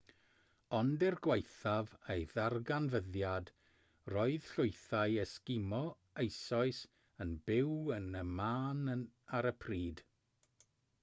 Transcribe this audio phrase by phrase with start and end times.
[0.75, 3.51] ond er gwaethaf ei ddarganfyddiad
[4.13, 5.83] roedd llwythau esgimo
[6.25, 6.81] eisoes
[7.27, 8.83] yn byw yn y man
[9.41, 10.03] ar y pryd